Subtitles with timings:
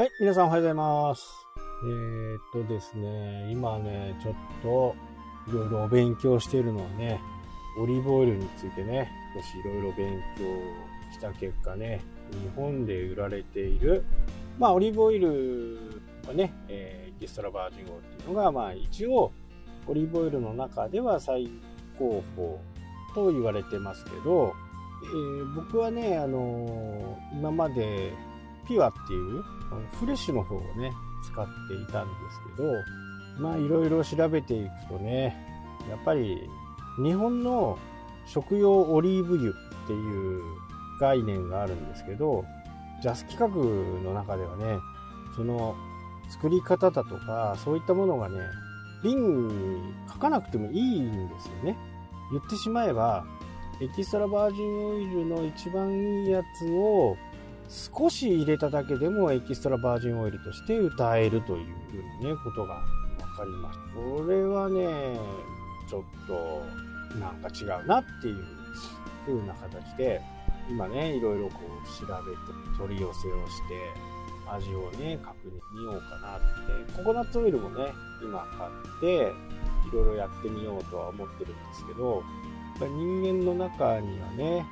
[0.00, 1.46] はい、皆さんおはようございます。
[1.84, 4.96] えー、っとですね、今ね、ちょっと
[5.46, 7.20] いろいろお勉強しているのはね、
[7.78, 10.44] オリーブオイルについてね、少しいろいろ勉強
[11.12, 12.00] した結果ね、
[12.32, 14.02] 日本で売られている、
[14.58, 15.78] まあ、オリーブオイル
[16.26, 19.30] はね、えー、エキストラバージンオイルっていうのが、まあ、一応、
[19.86, 21.46] オリーブオイルの中では最
[21.98, 22.56] 高峰
[23.14, 24.54] と言われてますけど、
[25.04, 28.14] えー、僕はね、あのー、今まで
[28.66, 29.44] ピュアっていう
[29.98, 30.92] フレッシュの方をね、
[31.24, 35.36] 使っていたんですけど、まあいろいろ調べていくとね、
[35.88, 36.48] やっぱり
[37.02, 37.78] 日本の
[38.26, 39.54] 食用オリーブ油っ
[39.86, 40.42] ていう
[41.00, 42.44] 概念があるんですけど、
[43.02, 43.58] ジャス規格
[44.04, 44.78] の中ではね、
[45.34, 45.74] その
[46.28, 48.40] 作り方だとか、そういったものがね、
[49.02, 51.76] 瓶に書かなくてもいいんですよね。
[52.30, 53.24] 言ってしまえば、
[53.80, 57.16] エキストラバージンオイルの一番いいやつを
[57.70, 62.82] 少し入れただけでもエキストラバージンオイルとして歌えるというふうにね、ことが
[63.16, 63.78] 分かります。
[63.94, 65.16] これはね、
[65.88, 66.64] ちょっと
[67.16, 68.44] なんか違うなっていう
[69.24, 70.20] 風な形で、
[70.68, 74.10] 今ね、いろいろこう調べて、取り寄せをして、
[74.50, 76.40] 味をね、確認見ようかなっ
[76.88, 76.92] て。
[76.96, 79.32] ココナッツオイルもね、今買って、
[79.88, 82.24] いろいろやってみようとは思ってるんですけど、
[82.80, 84.66] 人間の中にはね、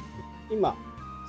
[0.50, 0.74] 今、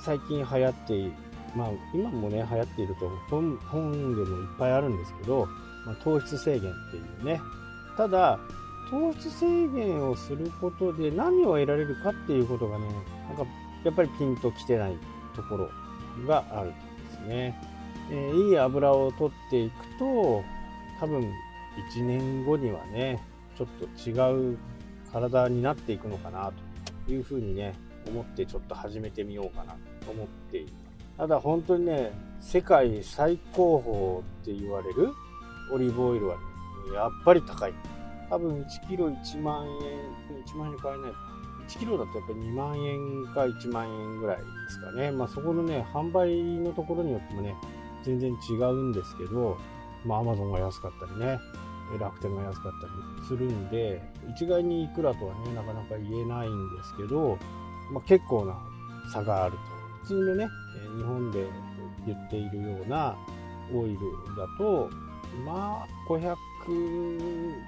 [0.04, 1.12] 最近流行っている、
[1.56, 5.46] まあ、今もね、流行っていると本本でもいっぱいあるんですけど、
[5.86, 7.40] まあ、糖質制限っていうね。
[7.96, 8.38] ただ、
[8.90, 12.86] 糖質制限をすることで何を得られるかっていうことがね、
[13.28, 13.44] なんか
[13.84, 14.96] やっぱりピンときてない
[15.34, 15.70] ところ
[16.26, 16.76] があるんで
[17.12, 17.60] すね。
[18.10, 20.42] えー、いい油を取っていくと、
[20.98, 21.20] 多分
[21.94, 23.22] 1年後にはね、
[23.56, 24.58] ちょっと違う
[25.12, 26.52] 体になっていくのかな
[27.06, 27.74] というふうにね、
[28.08, 30.89] 思ってちょっと始めてみようかなと思っています。
[31.20, 35.12] ただ本当にね、世界最高峰って言われる
[35.70, 36.42] オリーブオイルはね、
[36.94, 37.74] やっぱり高い。
[38.30, 41.18] 多分1キロ1万円、1万円に買えないか。
[41.68, 45.10] 1キロだとやっぱり2万円か1万円ぐらいですかね。
[45.10, 47.54] まあそこのね、販売のところによってもね、
[48.02, 49.58] 全然違うんですけど、
[50.06, 51.38] まあアマゾンが安かったりね、
[52.00, 52.86] 楽天が安かった
[53.20, 54.00] りするんで、
[54.34, 57.36] 一概にいくらとはね、なかなか言えないんですけど、
[57.92, 58.56] まあ結構な
[59.12, 59.79] 差があると。
[60.02, 60.48] 普通のね、
[60.96, 61.46] 日本で
[62.06, 63.16] 言っているような
[63.72, 63.98] オイル
[64.36, 64.90] だと、
[65.44, 66.34] まあ、500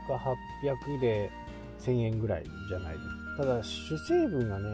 [0.06, 0.14] か
[0.64, 1.30] 800で
[1.80, 4.68] 1000円ぐらいじゃないですかただ、主成分がね、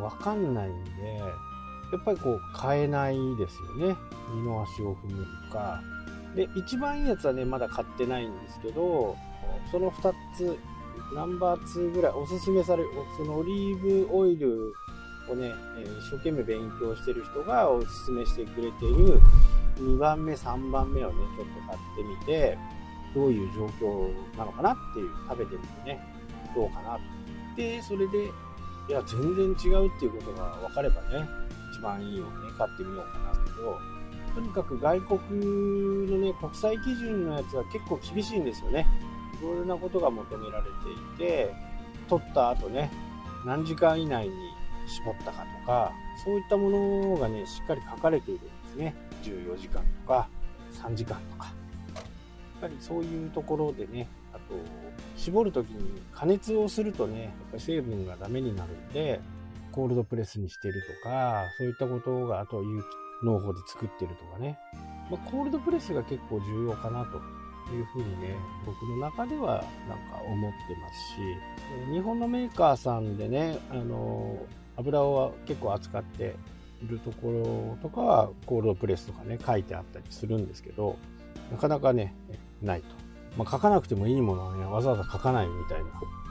[0.00, 0.90] わかんないんで、
[1.92, 3.96] やっぱりこう、買えないですよね。
[4.34, 5.82] 二の足を踏むとか。
[6.34, 9.16] で、一番いいやつはね、まだ買ってないんですけど、
[9.70, 10.58] その2つ、
[11.14, 14.72] ナンバー2ぐらいおすすめされる、そのオリーブオイル
[15.30, 19.20] をね、え一生懸命勉強してる人がおすすめしてくれている
[19.78, 22.58] 2番目、3番目をね、ちょっと買ってみて、
[23.14, 26.00] どういう状況なのかなっていう、食べてみてね、
[26.54, 27.00] どうかなと。
[27.56, 28.26] で、それで、
[28.88, 31.28] いや、全然違うっていうことが分かればね、
[31.72, 33.78] 一番いいのをね、買ってみようかなけど、
[34.34, 38.86] とにかく外国のね、国際基準のやつは結構厳しいんですよね。
[39.40, 41.54] いろいろなことが求められていて、
[42.08, 42.90] 取った後ね、
[43.46, 44.34] 何時間以内に
[44.86, 45.92] 絞ったかとか、
[46.24, 48.94] そういったものがね、しっかり書かれているんですね。
[49.22, 50.28] 14時間とか、
[50.72, 51.46] 3時間とか。
[51.46, 52.00] や
[52.58, 54.54] っぱりそういうところでね、あと、
[55.16, 59.20] 絞るときに加熱をするとね、やっぱり成分がダメになるんで、
[59.72, 62.84] コールドプレスにしてるとか、そういったことが、あと有機
[63.24, 64.58] 農法で作ってるとかね。
[65.10, 67.18] まあ、コールドプレスが結構重要かなと
[67.72, 74.38] いうふうにね、僕の中ではなんか思ってますし、日本のメーカーさんでね、あの、
[74.76, 76.34] 油を結構扱って
[76.82, 80.96] いるところとかはコールドプレスとかね書いてあったりするんですけど
[81.50, 82.14] なかなかね
[82.62, 82.86] ないと、
[83.36, 85.84] まあ、書かなくてもいいものはねわざわざ書かないみたいな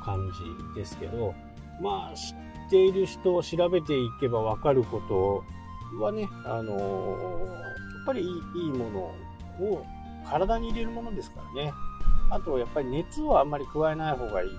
[0.03, 0.31] 感
[0.73, 1.33] じですけど
[1.81, 5.43] まあ知っている人を調べていけばわかること
[6.03, 7.47] はねあのー、や
[8.03, 8.27] っぱりいい
[8.65, 8.99] いいもの
[9.65, 9.85] を
[10.27, 11.73] 体に入れるものですからね。
[12.29, 14.49] あとやっぱり熱をあんまり加えない方がいい。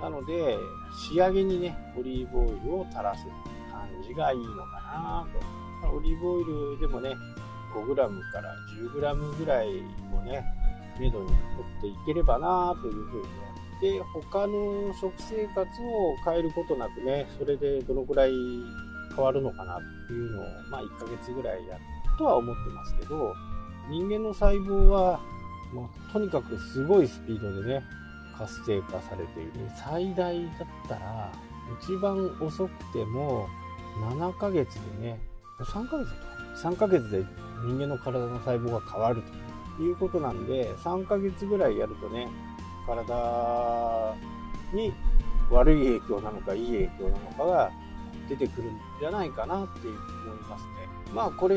[0.00, 0.58] なので、
[1.10, 3.24] 仕上げにね、オリーブオイルを垂らす
[3.70, 5.26] 感じがいいのかな
[5.82, 5.96] と。
[5.96, 7.16] オリーブオイルでもね、
[7.74, 7.96] 5g
[8.32, 8.54] から
[8.94, 10.44] 10g ぐらいをね、
[10.98, 11.36] めどに持っ
[11.80, 13.28] ていければなというふうにね。
[13.80, 18.32] で、他の食生活を変えることなくね、それでどのくらい
[19.14, 21.82] 変わるのかなっていうのを、まあ1ヶ月ぐらいやる
[22.18, 23.34] とは思ってますけど、
[23.90, 25.20] 人間の細胞は、
[25.74, 27.82] もうとにかくすごいスピードでね、
[28.38, 29.52] 活性化されている。
[29.76, 31.32] 最大だったら、
[31.82, 33.48] 一番遅くても
[34.18, 35.20] 7ヶ月でね、
[35.58, 37.24] 3ヶ月と、3ヶ月で
[37.64, 39.22] 人間の体の細胞が変わる
[39.76, 42.28] ということなんで、3ヶ月ぐらいやるとね、
[42.86, 44.14] 体
[44.72, 44.92] に
[45.50, 47.70] 悪い影響なのかいい影響なのかが
[48.28, 50.70] 出てくるんじゃないかなって思いますね。
[51.14, 51.54] まあこれ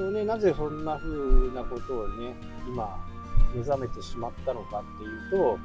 [0.00, 2.34] をね、なぜそんな風なことをね、
[2.68, 2.98] 今
[3.54, 5.58] 目覚めてしまったのかっていうと、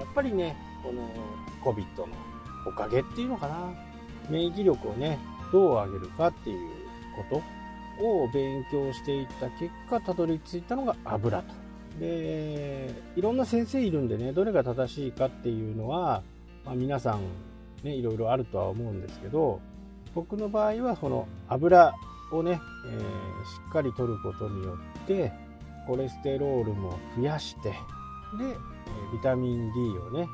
[0.00, 1.08] やっぱりね、この
[1.64, 2.08] COVID の
[2.66, 3.72] おかげっていうのかな。
[4.30, 5.18] 免疫力をね、
[5.52, 6.70] どう上げるかっていう
[7.30, 7.42] こ
[7.98, 11.54] とを勉強していった結果、たどり着いたのが油と。
[12.00, 16.22] で、いろんな先生いるんでね、どれが正しいかっていうのは、
[16.64, 17.20] まあ、皆さん
[17.84, 19.60] ね、いろいろあるとは思うんですけど、
[20.14, 21.94] 僕の場合はその油
[22.32, 23.02] をね、えー、し
[23.68, 25.32] っかりとることによって、
[25.86, 27.70] コレステロールも増やして、
[28.38, 28.56] で、
[29.12, 30.28] ビタミン D をね、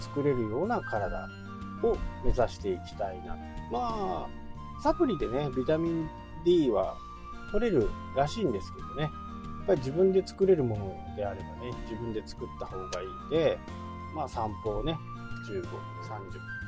[0.00, 1.28] 作れるような体
[1.82, 3.36] を目指していきたいな。
[3.70, 4.28] まあ、
[4.82, 6.08] サプリでね、ビタミン
[6.44, 6.96] D は
[7.52, 13.58] 取れるらしいんですけどね、やっぱり自分で作れるものであればね、自分で作った方がいいんで、
[14.14, 14.96] まあ散歩をね、
[15.48, 15.66] 15、30。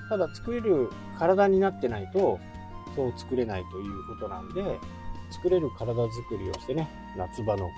[0.08, 2.38] ただ作れる体になってないと、
[2.94, 4.79] そう作れないということなんで、
[5.31, 7.73] 作れる体作りをしてね、夏場の頃。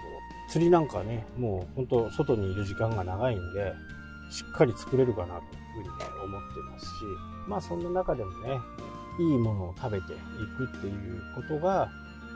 [0.49, 3.73] 釣りなんかね、もう本当外にいる時間が長いんで、
[4.31, 5.41] しっかり作れるかなという
[5.75, 6.91] ふうにね、思ってますし、
[7.46, 8.61] まあそんな中でもね、
[9.19, 10.17] いいものを食べてい
[10.56, 11.88] くっていうことが、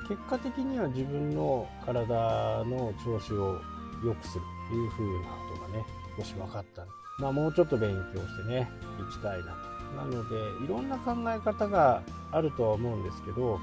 [0.09, 3.61] 結果的には自分の体の調子を
[4.05, 5.85] 良くするという風なことがね、
[6.17, 6.87] 少し分かった
[7.19, 9.79] まあ、もうちょっと勉強してね、行きたいなと。
[9.97, 13.59] なので、いろんな考え方があるとは思うんですけど、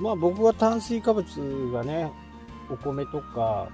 [0.00, 1.26] まあ僕は炭水化物
[1.72, 2.12] がね、
[2.70, 3.68] お米とか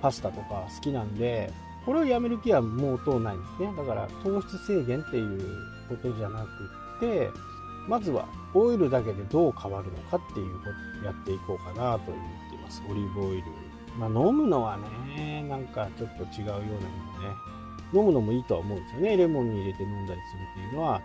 [0.00, 1.52] パスタとか好きなんで、
[1.84, 3.72] これをやめる気はもうとうないんですね。
[3.76, 5.56] だから糖質制限っていう
[5.88, 6.46] ことじゃなく
[6.96, 7.30] って、
[7.88, 12.82] まずはオイルだけでどう変わるのかっていうことをやっていこうかなと思っています。
[12.90, 13.44] オリーブオイル。
[13.96, 14.76] まあ飲むのは
[15.16, 16.80] ね、なんかちょっと違うようなのもね、
[17.94, 19.16] 飲むのもいいとは思うんですよね。
[19.16, 21.00] レモンに入れて飲んだりするっていうのは、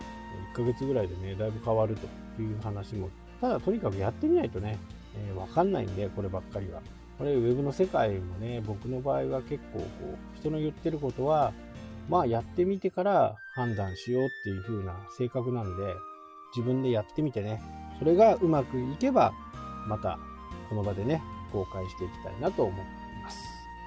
[0.52, 1.96] 1ヶ月ぐらいでね、だいぶ変わる
[2.36, 3.08] という話も、
[3.40, 4.78] ただとにかくやってみないとね、
[5.16, 6.80] えー、わかんないんで、こればっかりは。
[7.22, 11.52] これ、ウェブの世界もね、僕の場合は結構、こう、人の言ってることは、
[12.08, 15.94] まあ、やってみてから判断しようっていう風な性格なんで、
[16.56, 17.62] 自分でやってみてね、
[18.00, 19.32] それがうまくいけば、
[19.86, 20.18] また、
[20.68, 21.22] この場でね、
[21.52, 23.38] 公開していきたいなと思っています。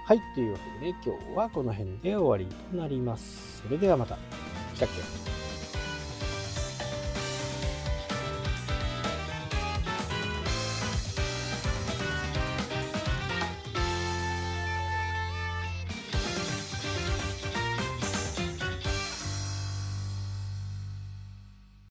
[0.06, 3.64] はい、というわけでね、今日はこの辺で終わりとなります。
[3.64, 4.16] それではまた。
[4.76, 5.45] したっけ？